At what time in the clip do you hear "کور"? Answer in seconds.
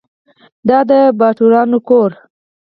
1.89-2.11